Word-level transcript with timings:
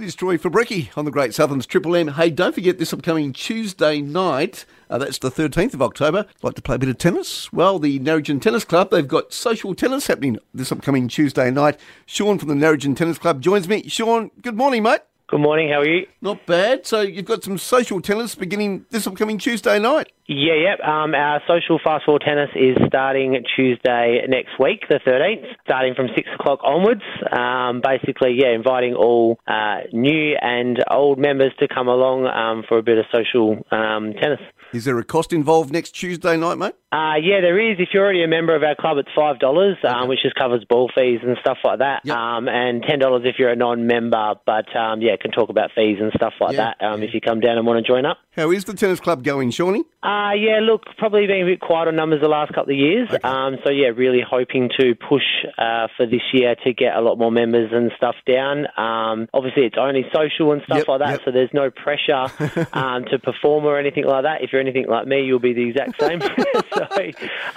It 0.00 0.06
is 0.06 0.14
Troy 0.14 0.38
Fabricki 0.38 0.88
on 0.96 1.04
the 1.04 1.10
Great 1.10 1.34
Southern's 1.34 1.66
Triple 1.66 1.94
M. 1.94 2.08
Hey, 2.08 2.30
don't 2.30 2.54
forget 2.54 2.78
this 2.78 2.94
upcoming 2.94 3.34
Tuesday 3.34 4.00
night, 4.00 4.64
uh, 4.88 4.96
that's 4.96 5.18
the 5.18 5.30
13th 5.30 5.74
of 5.74 5.82
October, 5.82 6.24
like 6.42 6.54
to 6.54 6.62
play 6.62 6.76
a 6.76 6.78
bit 6.78 6.88
of 6.88 6.96
tennis? 6.96 7.52
Well, 7.52 7.78
the 7.78 8.00
Narrogin 8.00 8.40
Tennis 8.40 8.64
Club, 8.64 8.90
they've 8.90 9.06
got 9.06 9.34
social 9.34 9.74
tennis 9.74 10.06
happening 10.06 10.38
this 10.54 10.72
upcoming 10.72 11.06
Tuesday 11.06 11.50
night. 11.50 11.78
Sean 12.06 12.38
from 12.38 12.48
the 12.48 12.54
Narrogin 12.54 12.96
Tennis 12.96 13.18
Club 13.18 13.42
joins 13.42 13.68
me. 13.68 13.86
Sean, 13.90 14.30
good 14.40 14.56
morning, 14.56 14.84
mate. 14.84 15.00
Good 15.26 15.42
morning, 15.42 15.68
how 15.68 15.80
are 15.80 15.86
you? 15.86 16.06
Not 16.22 16.46
bad. 16.46 16.86
So 16.86 17.02
you've 17.02 17.26
got 17.26 17.44
some 17.44 17.58
social 17.58 18.00
tennis 18.00 18.34
beginning 18.34 18.86
this 18.88 19.06
upcoming 19.06 19.36
Tuesday 19.36 19.78
night. 19.78 20.10
Yeah, 20.26 20.54
yep. 20.54 20.80
Um, 20.86 21.14
our 21.14 21.40
social 21.48 21.80
fast 21.82 22.04
four 22.04 22.18
tennis 22.18 22.50
is 22.54 22.76
starting 22.86 23.42
Tuesday 23.56 24.20
next 24.28 24.50
week, 24.60 24.82
the 24.88 25.00
13th, 25.04 25.44
starting 25.64 25.94
from 25.94 26.08
6 26.14 26.28
o'clock 26.38 26.60
onwards. 26.62 27.02
Um, 27.32 27.80
basically, 27.82 28.36
yeah, 28.38 28.54
inviting 28.54 28.94
all 28.94 29.38
uh, 29.48 29.80
new 29.92 30.36
and 30.40 30.82
old 30.90 31.18
members 31.18 31.52
to 31.58 31.66
come 31.66 31.88
along 31.88 32.26
um, 32.26 32.64
for 32.68 32.78
a 32.78 32.82
bit 32.82 32.98
of 32.98 33.06
social 33.12 33.64
um, 33.72 34.12
tennis. 34.20 34.40
Is 34.72 34.84
there 34.84 34.96
a 34.98 35.04
cost 35.04 35.32
involved 35.32 35.72
next 35.72 35.92
Tuesday 35.92 36.36
night, 36.36 36.56
mate? 36.58 36.74
Uh, 36.92 37.14
yeah, 37.20 37.40
there 37.40 37.58
is. 37.58 37.76
If 37.80 37.88
you're 37.92 38.04
already 38.04 38.22
a 38.22 38.28
member 38.28 38.54
of 38.54 38.62
our 38.62 38.76
club, 38.76 38.98
it's 38.98 39.08
five 39.16 39.40
dollars, 39.40 39.76
um, 39.88 40.08
which 40.08 40.20
just 40.22 40.36
covers 40.36 40.64
ball 40.68 40.88
fees 40.94 41.18
and 41.24 41.36
stuff 41.40 41.58
like 41.64 41.80
that. 41.80 42.02
Yep. 42.04 42.16
Um, 42.16 42.48
and 42.48 42.82
ten 42.82 43.00
dollars 43.00 43.22
if 43.24 43.36
you're 43.38 43.50
a 43.50 43.56
non-member. 43.56 44.34
But 44.46 44.74
um, 44.76 45.02
yeah, 45.02 45.16
can 45.20 45.32
talk 45.32 45.50
about 45.50 45.70
fees 45.74 45.98
and 46.00 46.12
stuff 46.14 46.34
like 46.40 46.54
Yeah, 46.54 46.72
that. 46.78 46.84
Um, 46.86 47.02
If 47.02 47.14
you 47.14 47.20
come 47.20 47.40
down 47.40 47.58
and 47.58 47.66
want 47.66 47.84
to 47.84 47.88
join 47.92 48.06
up. 48.06 48.18
How 48.36 48.52
is 48.52 48.64
the 48.64 48.74
tennis 48.74 49.00
club 49.00 49.24
going, 49.24 49.50
Shawnee? 49.50 49.84
Uh, 50.04 50.30
yeah, 50.38 50.60
look, 50.62 50.84
probably 50.98 51.26
been 51.26 51.42
a 51.42 51.44
bit 51.44 51.60
quiet 51.60 51.88
on 51.88 51.96
numbers 51.96 52.20
the 52.22 52.28
last 52.28 52.54
couple 52.54 52.72
of 52.72 52.78
years. 52.78 53.08
Um, 53.24 53.56
so, 53.64 53.70
yeah, 53.72 53.88
really 53.88 54.22
hoping 54.26 54.70
to 54.78 54.94
push 54.94 55.24
uh, 55.58 55.88
for 55.96 56.06
this 56.06 56.22
year 56.32 56.54
to 56.64 56.72
get 56.72 56.94
a 56.94 57.00
lot 57.00 57.18
more 57.18 57.32
members 57.32 57.70
and 57.72 57.90
stuff 57.96 58.14
down. 58.26 58.66
Um, 58.78 59.28
obviously, 59.34 59.64
it's 59.66 59.76
only 59.76 60.04
social 60.14 60.52
and 60.52 60.62
stuff 60.62 60.78
Yep, 60.78 60.88
like 60.88 61.00
that, 61.00 61.10
yep. 61.10 61.20
so 61.24 61.32
there's 61.32 61.50
no 61.52 61.70
pressure 61.70 62.68
um, 62.72 63.04
to 63.06 63.18
perform 63.18 63.64
or 63.64 63.78
anything 63.78 64.04
like 64.04 64.22
that. 64.22 64.42
If 64.42 64.52
you're 64.52 64.60
anything 64.60 64.86
like 64.86 65.08
me, 65.08 65.22
you'll 65.24 65.40
be 65.40 65.52
the 65.52 65.68
exact 65.68 66.00
same. 66.00 66.20
so, 66.74 66.86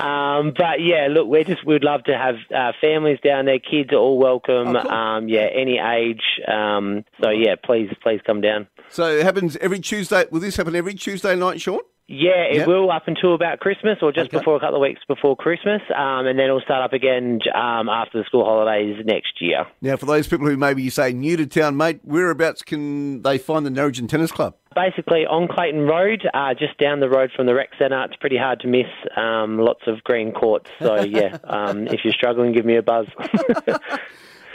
um, 0.04 0.54
but 0.58 0.82
yeah, 0.82 1.08
look, 1.10 1.28
we're 1.28 1.44
just 1.44 1.66
we'd 1.66 1.84
love 1.84 2.04
to 2.06 2.18
have 2.18 2.36
uh, 2.56 2.72
families 2.82 3.20
down 3.24 3.46
there. 3.46 3.60
Kids 3.60 3.92
are 3.92 3.98
all 3.98 4.18
welcome. 4.20 4.76
Oh, 4.76 4.82
cool. 4.82 4.92
um, 4.92 5.28
yeah, 5.30 5.48
any 5.54 5.80
age. 5.80 6.22
Um, 6.48 7.06
so 7.22 7.30
yeah, 7.30 7.56
please, 7.64 7.90
please 8.02 8.20
come 8.26 8.42
down. 8.42 8.68
So 8.90 9.06
it 9.06 9.24
happens 9.24 9.56
every 9.58 9.80
Tuesday. 9.80 10.26
Will 10.32 10.40
this 10.42 10.56
happen 10.58 10.76
every 10.76 10.94
Tuesday 10.94 11.36
night, 11.36 11.62
Sean? 11.62 11.80
Yeah, 12.06 12.32
it 12.52 12.58
Yep. 12.58 12.68
will 12.68 12.92
up 12.92 13.08
until 13.08 13.34
about 13.34 13.62
Christmas 13.62 13.98
or 14.02 14.12
just 14.12 14.28
Okay. 14.28 14.38
before 14.38 14.58
a 14.58 14.60
couple 14.60 14.76
of 14.76 14.82
weeks 14.82 15.00
before 15.08 15.38
Christmas, 15.38 15.82
um, 15.96 16.28
and 16.28 16.38
then 16.38 16.48
it'll 16.48 16.60
start 16.60 16.84
up 16.84 16.92
again 16.92 17.40
um, 17.56 17.88
after 17.88 18.20
the 18.20 18.26
school 18.26 18.44
holidays 18.44 19.02
next 19.06 19.42
year. 19.42 19.66
Now, 19.82 19.96
for 19.96 20.06
those 20.06 20.28
people 20.28 20.46
who 20.46 20.58
maybe 20.58 20.84
you 20.84 20.90
say 20.90 21.14
new 21.14 21.38
to 21.38 21.48
town, 21.48 21.78
mate, 21.78 22.02
whereabouts 22.04 22.62
can 22.62 23.22
they 23.22 23.38
find 23.38 23.66
the 23.66 23.70
Narrogin 23.70 24.10
Tennis 24.10 24.34
Club? 24.34 24.54
Basically, 24.76 25.26
on 25.26 25.48
Clayton 25.48 25.82
Road, 25.82 26.28
uh, 26.34 26.54
just 26.54 26.78
down 26.78 27.00
the 27.00 27.10
road 27.10 27.32
from 27.36 27.46
the 27.46 27.54
rec 27.54 27.70
centre. 27.78 28.04
It's 28.04 28.16
pretty 28.16 28.38
hard 28.38 28.60
to 28.62 28.68
miss. 28.68 28.88
Um, 29.16 29.58
lots 29.58 29.82
of 29.88 30.04
green 30.04 30.32
courts. 30.32 30.70
So 30.80 31.02
yeah, 31.04 31.38
um, 31.44 31.88
if 31.88 32.02
you're 32.04 32.14
struggling, 32.14 32.54
give 32.54 32.66
me 32.66 32.76
a 32.76 32.84
buzz. 32.84 33.08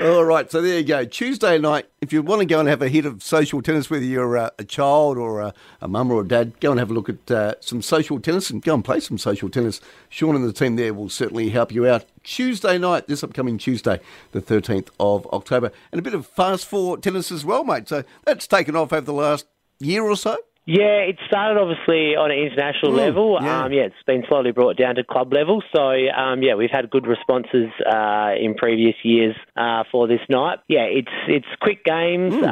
All 0.01 0.25
right, 0.25 0.49
so 0.49 0.63
there 0.63 0.79
you 0.79 0.85
go. 0.85 1.05
Tuesday 1.05 1.59
night, 1.59 1.87
if 2.01 2.13
you 2.13 2.23
want 2.23 2.39
to 2.39 2.47
go 2.47 2.61
and 2.61 2.69
have 2.69 2.83
a 2.83 2.89
hit 2.89 3.05
of 3.05 3.21
social 3.21 3.61
tennis, 3.61 3.91
whether 3.91 4.05
you're 4.05 4.39
uh, 4.39 4.51
a 4.57 4.63
child 4.63 5.19
or 5.19 5.41
a, 5.41 5.53
a 5.81 5.89
mum 5.89 6.13
or 6.13 6.21
a 6.21 6.29
dad, 6.29 6.61
go 6.61 6.71
and 6.71 6.79
have 6.79 6.93
a 6.93 6.95
look 6.95 7.09
at 7.09 7.29
uh, 7.29 7.55
some 7.59 7.83
social 7.83 8.21
tennis 8.21 8.49
and 8.49 8.63
go 8.63 8.75
and 8.75 8.85
play 8.85 9.01
some 9.01 9.19
social 9.19 9.49
tennis. 9.49 9.81
Sean 10.09 10.37
and 10.37 10.45
the 10.45 10.53
team 10.53 10.77
there 10.77 10.95
will 10.95 11.09
certainly 11.09 11.51
help 11.51 11.73
you 11.73 11.85
out. 11.85 12.05
Tuesday 12.23 12.79
night, 12.79 13.09
this 13.09 13.25
upcoming 13.25 13.59
Tuesday, 13.59 13.99
the 14.31 14.41
13th 14.41 14.89
of 15.01 15.27
October, 15.33 15.73
and 15.91 15.99
a 15.99 16.03
bit 16.03 16.15
of 16.15 16.29
fast 16.29 16.67
four 16.67 16.97
tennis 16.97 17.33
as 17.33 17.45
well, 17.45 17.65
mate. 17.65 17.89
So 17.89 18.05
that's 18.25 18.47
taken 18.47 18.77
off 18.77 18.93
over 18.93 19.01
the 19.01 19.13
last 19.13 19.47
year 19.81 20.03
or 20.03 20.17
so. 20.17 20.37
Yeah, 20.69 21.01
it 21.09 21.17
started 21.27 21.59
obviously 21.59 22.15
on 22.15 22.31
an 22.31 22.37
international 22.37 22.93
level. 22.93 23.39
yeah. 23.41 23.65
Um, 23.65 23.73
yeah, 23.73 23.85
it's 23.85 24.03
been 24.07 24.23
slowly 24.29 24.53
brought 24.53 24.77
down 24.77 24.97
to 24.97 25.03
club 25.03 25.33
level. 25.33 25.63
So 25.75 25.81
um, 25.81 26.43
yeah, 26.43 26.57
we've 26.57 26.71
had 26.71 26.91
good 26.91 27.07
responses 27.07 27.71
uh, 27.91 28.33
in 28.39 28.55
previous 28.55 28.95
years 29.03 29.35
uh, 29.57 29.85
for 29.91 30.07
this 30.07 30.21
night. 30.29 30.59
Yeah, 30.69 30.83
it's 30.83 31.09
it's 31.27 31.47
quick 31.63 31.87
games. 31.87 32.35
Um, 32.35 32.43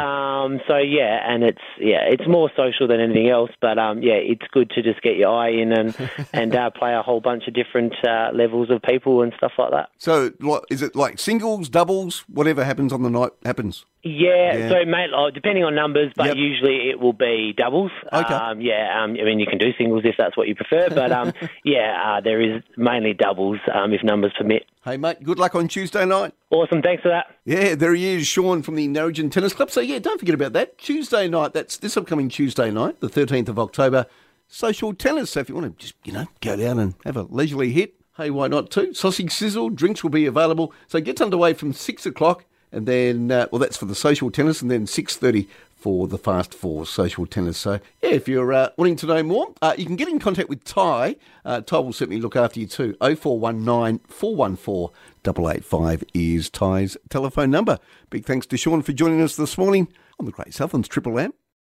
so 0.68 0.76
yeah, 0.78 1.20
and 1.30 1.42
it's 1.42 1.60
yeah, 1.78 2.00
it's 2.08 2.26
more 2.28 2.50
social 2.56 2.86
than 2.88 3.00
anything 3.00 3.28
else. 3.28 3.50
But 3.60 3.78
um, 3.78 4.02
yeah, 4.02 4.14
it's 4.14 4.46
good 4.52 4.70
to 4.70 4.82
just 4.82 5.02
get 5.02 5.16
your 5.16 5.30
eye 5.36 5.50
in 5.50 5.72
and 5.72 5.94
and 6.32 6.54
uh, 6.54 6.70
play 6.70 6.94
a 6.94 7.02
whole 7.02 7.20
bunch 7.20 7.44
of 7.48 7.54
different 7.54 7.94
uh, 8.06 8.30
levels 8.32 8.70
of 8.70 8.82
people 8.82 9.22
and 9.22 9.32
stuff 9.36 9.52
like 9.58 9.70
that. 9.72 9.88
So 9.98 10.32
is 10.70 10.82
it 10.82 10.94
like 10.96 11.18
singles, 11.18 11.68
doubles, 11.68 12.24
whatever 12.28 12.64
happens 12.64 12.92
on 12.92 13.02
the 13.02 13.10
night 13.10 13.30
happens? 13.44 13.84
Yeah, 14.02 14.56
Yeah. 14.56 14.68
so 14.68 14.84
mate, 14.84 15.10
oh, 15.14 15.30
depending 15.30 15.64
on 15.64 15.74
numbers, 15.74 16.12
but 16.16 16.26
Yep. 16.26 16.36
usually 16.36 16.90
it 16.90 17.00
will 17.00 17.12
be 17.12 17.52
doubles. 17.56 17.90
Okay. 18.12 18.34
Um, 18.34 18.60
yeah, 18.60 19.02
um, 19.02 19.16
I 19.20 19.24
mean 19.24 19.40
you 19.40 19.46
can 19.46 19.58
do 19.58 19.72
singles 19.76 20.02
if 20.04 20.14
that's 20.16 20.36
what 20.36 20.46
you 20.48 20.54
prefer, 20.54 20.88
but 20.90 21.10
um, 21.12 21.32
yeah, 21.64 21.96
uh, 22.16 22.20
there 22.20 22.40
is 22.40 22.62
mainly 22.76 23.14
doubles 23.14 23.58
um, 23.74 23.92
if 23.92 24.02
numbers 24.04 24.32
permit. 24.38 24.64
Hey, 24.86 24.96
mate, 24.96 25.20
good 25.24 25.40
luck 25.40 25.56
on 25.56 25.66
Tuesday 25.66 26.04
night. 26.06 26.32
Awesome, 26.48 26.80
thanks 26.80 27.02
for 27.02 27.08
that. 27.08 27.26
Yeah, 27.44 27.74
there 27.74 27.92
he 27.92 28.14
is, 28.14 28.24
Sean 28.24 28.62
from 28.62 28.76
the 28.76 28.86
Narrogin 28.86 29.32
Tennis 29.32 29.52
Club. 29.52 29.68
So, 29.68 29.80
yeah, 29.80 29.98
don't 29.98 30.20
forget 30.20 30.36
about 30.36 30.52
that. 30.52 30.78
Tuesday 30.78 31.26
night, 31.26 31.54
that's 31.54 31.78
this 31.78 31.96
upcoming 31.96 32.28
Tuesday 32.28 32.70
night, 32.70 33.00
the 33.00 33.08
13th 33.08 33.48
of 33.48 33.58
October, 33.58 34.06
social 34.46 34.94
tennis. 34.94 35.30
So, 35.30 35.40
if 35.40 35.48
you 35.48 35.56
want 35.56 35.76
to 35.76 35.84
just, 35.84 35.96
you 36.04 36.12
know, 36.12 36.28
go 36.40 36.54
down 36.54 36.78
and 36.78 36.94
have 37.04 37.16
a 37.16 37.22
leisurely 37.22 37.72
hit, 37.72 37.94
hey, 38.16 38.30
why 38.30 38.46
not 38.46 38.70
too? 38.70 38.94
Sausage 38.94 39.32
sizzle, 39.32 39.70
drinks 39.70 40.04
will 40.04 40.10
be 40.10 40.24
available. 40.24 40.72
So, 40.86 40.98
it 40.98 41.04
gets 41.04 41.20
underway 41.20 41.54
from 41.54 41.72
6 41.72 42.06
o'clock, 42.06 42.44
and 42.70 42.86
then, 42.86 43.32
uh, 43.32 43.48
well, 43.50 43.58
that's 43.58 43.76
for 43.76 43.86
the 43.86 43.96
social 43.96 44.30
tennis, 44.30 44.62
and 44.62 44.70
then 44.70 44.86
6.30 44.86 45.48
for 45.76 46.08
the 46.08 46.18
fast 46.18 46.54
four 46.54 46.86
social 46.86 47.26
tennis. 47.26 47.58
So, 47.58 47.78
yeah, 48.02 48.10
if 48.10 48.26
you're 48.26 48.52
uh, 48.52 48.70
wanting 48.76 48.96
to 48.96 49.06
know 49.06 49.22
more, 49.22 49.54
uh, 49.62 49.74
you 49.76 49.86
can 49.86 49.96
get 49.96 50.08
in 50.08 50.18
contact 50.18 50.48
with 50.48 50.64
Ty. 50.64 51.16
Uh, 51.44 51.60
Ty 51.60 51.78
will 51.78 51.92
certainly 51.92 52.20
look 52.20 52.34
after 52.34 52.58
you 52.58 52.66
too. 52.66 52.96
0419 53.00 54.00
414 54.08 54.96
885 55.24 56.04
is 56.14 56.50
Ty's 56.50 56.96
telephone 57.08 57.50
number. 57.50 57.78
Big 58.10 58.24
thanks 58.24 58.46
to 58.46 58.56
Sean 58.56 58.82
for 58.82 58.92
joining 58.92 59.20
us 59.20 59.36
this 59.36 59.58
morning 59.58 59.88
on 60.18 60.26
the 60.26 60.32
Great 60.32 60.54
Southern's 60.54 60.88
Triple 60.88 61.18
M. 61.18 61.32